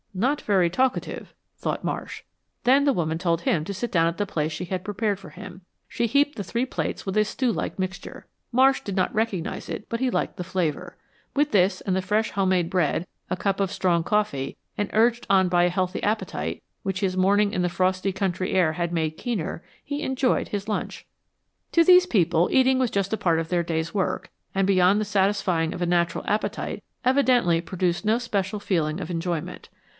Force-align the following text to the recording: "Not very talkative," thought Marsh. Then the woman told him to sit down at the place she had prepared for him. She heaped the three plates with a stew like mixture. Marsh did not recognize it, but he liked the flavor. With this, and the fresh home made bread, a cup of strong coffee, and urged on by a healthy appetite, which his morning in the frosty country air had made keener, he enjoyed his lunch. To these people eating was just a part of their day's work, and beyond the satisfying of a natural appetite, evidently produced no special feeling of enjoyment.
"Not 0.13 0.41
very 0.41 0.69
talkative," 0.69 1.33
thought 1.55 1.85
Marsh. 1.85 2.23
Then 2.65 2.83
the 2.83 2.91
woman 2.91 3.17
told 3.17 3.41
him 3.41 3.63
to 3.63 3.73
sit 3.73 3.91
down 3.91 4.07
at 4.07 4.17
the 4.17 4.25
place 4.25 4.51
she 4.51 4.65
had 4.65 4.83
prepared 4.83 5.19
for 5.19 5.29
him. 5.29 5.61
She 5.87 6.05
heaped 6.07 6.35
the 6.35 6.43
three 6.43 6.65
plates 6.65 7.05
with 7.05 7.15
a 7.15 7.23
stew 7.23 7.51
like 7.51 7.77
mixture. 7.79 8.25
Marsh 8.51 8.81
did 8.81 8.95
not 8.95 9.13
recognize 9.13 9.69
it, 9.69 9.87
but 9.87 9.99
he 10.01 10.09
liked 10.09 10.35
the 10.35 10.43
flavor. 10.43 10.97
With 11.35 11.51
this, 11.51 11.79
and 11.81 11.95
the 11.95 12.01
fresh 12.01 12.31
home 12.31 12.49
made 12.49 12.69
bread, 12.69 13.07
a 13.29 13.37
cup 13.37 13.59
of 13.61 13.71
strong 13.71 14.03
coffee, 14.03 14.57
and 14.77 14.89
urged 14.91 15.27
on 15.29 15.47
by 15.47 15.63
a 15.65 15.69
healthy 15.69 16.01
appetite, 16.03 16.61
which 16.81 16.99
his 17.01 17.15
morning 17.15 17.53
in 17.53 17.61
the 17.61 17.69
frosty 17.69 18.11
country 18.11 18.51
air 18.51 18.73
had 18.73 18.91
made 18.91 19.17
keener, 19.17 19.63
he 19.81 20.01
enjoyed 20.01 20.47
his 20.49 20.67
lunch. 20.67 21.05
To 21.73 21.83
these 21.85 22.07
people 22.07 22.49
eating 22.51 22.79
was 22.79 22.91
just 22.91 23.13
a 23.13 23.17
part 23.17 23.39
of 23.39 23.47
their 23.49 23.63
day's 23.63 23.93
work, 23.93 24.29
and 24.53 24.65
beyond 24.67 24.99
the 24.99 25.05
satisfying 25.05 25.73
of 25.73 25.81
a 25.81 25.85
natural 25.85 26.25
appetite, 26.27 26.83
evidently 27.05 27.61
produced 27.61 28.03
no 28.03 28.17
special 28.17 28.59
feeling 28.59 28.99
of 28.99 29.09
enjoyment. 29.11 29.69